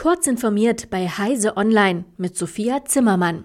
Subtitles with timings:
[0.00, 3.44] Kurz informiert bei Heise Online mit Sophia Zimmermann.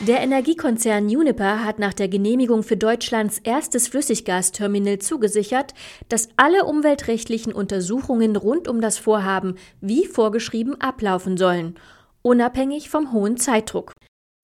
[0.00, 5.74] Der Energiekonzern Uniper hat nach der Genehmigung für Deutschlands erstes Flüssiggasterminal zugesichert,
[6.08, 11.76] dass alle umweltrechtlichen Untersuchungen rund um das Vorhaben wie vorgeschrieben ablaufen sollen,
[12.22, 13.92] unabhängig vom hohen Zeitdruck.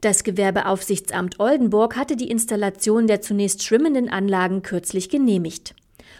[0.03, 5.75] Das Gewerbeaufsichtsamt Oldenburg hatte die Installation der zunächst schwimmenden Anlagen kürzlich genehmigt.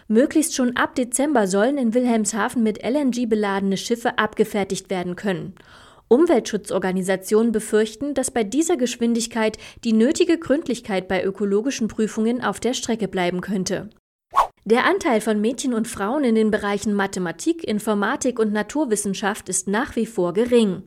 [0.09, 5.55] Möglichst schon ab Dezember sollen in Wilhelmshaven mit LNG beladene Schiffe abgefertigt werden können.
[6.09, 13.09] Umweltschutzorganisationen befürchten, dass bei dieser Geschwindigkeit die nötige Gründlichkeit bei ökologischen Prüfungen auf der Strecke
[13.09, 13.91] bleiben könnte.
[14.65, 19.95] Der Anteil von Mädchen und Frauen in den Bereichen Mathematik, Informatik und Naturwissenschaft ist nach
[19.95, 20.83] wie vor gering.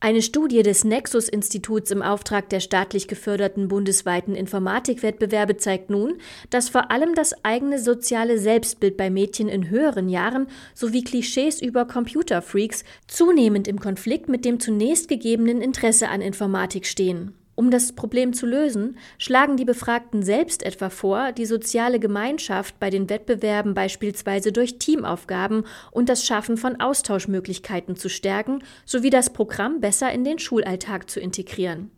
[0.00, 6.18] Eine Studie des Nexus-Instituts im Auftrag der staatlich geförderten bundesweiten Informatikwettbewerbe zeigt nun,
[6.50, 11.84] dass vor allem das eigene soziale Selbstbild bei Mädchen in höheren Jahren sowie Klischees über
[11.84, 17.34] Computerfreaks zunehmend im Konflikt mit dem zunächst gegebenen Interesse an Informatik stehen.
[17.58, 22.88] Um das Problem zu lösen, schlagen die Befragten selbst etwa vor, die soziale Gemeinschaft bei
[22.88, 29.80] den Wettbewerben beispielsweise durch Teamaufgaben und das Schaffen von Austauschmöglichkeiten zu stärken sowie das Programm
[29.80, 31.90] besser in den Schulalltag zu integrieren.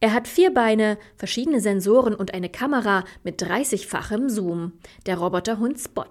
[0.00, 4.74] Er hat vier Beine, verschiedene Sensoren und eine Kamera mit 30-fachem Zoom.
[5.06, 6.04] Der Roboterhund Spot.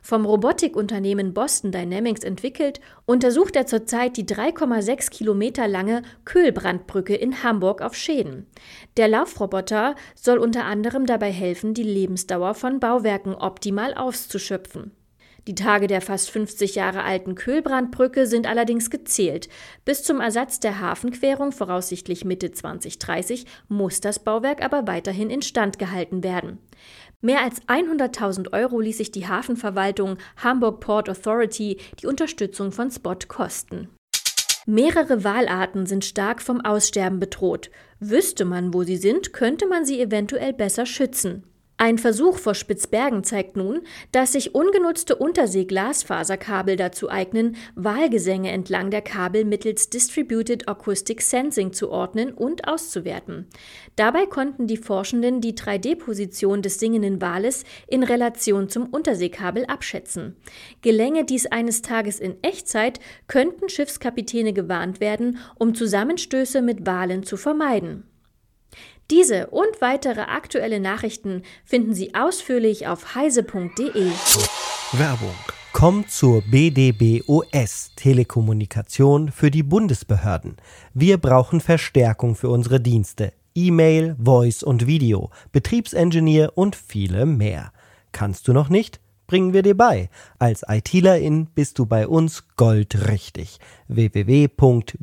[0.00, 7.82] Vom Robotikunternehmen Boston Dynamics entwickelt, untersucht er zurzeit die 3,6 Kilometer lange Köhlbrandbrücke in Hamburg
[7.82, 8.46] auf Schäden.
[8.96, 14.95] Der Laufroboter soll unter anderem dabei helfen, die Lebensdauer von Bauwerken optimal auszuschöpfen.
[15.46, 19.48] Die Tage der fast 50 Jahre alten Köhlbrandbrücke sind allerdings gezählt.
[19.84, 26.24] Bis zum Ersatz der Hafenquerung, voraussichtlich Mitte 2030, muss das Bauwerk aber weiterhin instand gehalten
[26.24, 26.58] werden.
[27.20, 33.16] Mehr als 100.000 Euro ließ sich die Hafenverwaltung Hamburg Port Authority die Unterstützung von Spot
[33.28, 33.88] kosten.
[34.66, 37.70] Mehrere Walarten sind stark vom Aussterben bedroht.
[38.00, 41.44] Wüsste man, wo sie sind, könnte man sie eventuell besser schützen.
[41.78, 49.02] Ein Versuch vor Spitzbergen zeigt nun, dass sich ungenutzte Untersee-Glasfaserkabel dazu eignen, Wahlgesänge entlang der
[49.02, 53.46] Kabel mittels Distributed Acoustic Sensing zu ordnen und auszuwerten.
[53.94, 60.36] Dabei konnten die Forschenden die 3D-Position des singenden Wales in Relation zum Unterseekabel abschätzen.
[60.80, 67.36] Gelänge dies eines Tages in Echtzeit, könnten Schiffskapitäne gewarnt werden, um Zusammenstöße mit Walen zu
[67.36, 68.04] vermeiden.
[69.10, 74.10] Diese und weitere aktuelle Nachrichten finden Sie ausführlich auf heise.de.
[74.92, 75.34] Werbung.
[75.72, 80.56] Kommt zur BDBOS Telekommunikation für die Bundesbehörden.
[80.92, 83.32] Wir brauchen Verstärkung für unsere Dienste.
[83.54, 87.72] E-Mail, Voice und Video, Betriebsingenieur und viele mehr.
[88.10, 88.98] Kannst du noch nicht?
[89.28, 90.08] Bringen wir dir bei.
[90.40, 93.60] Als ITlerin bist du bei uns goldrichtig.
[93.86, 94.96] www.bdbos.de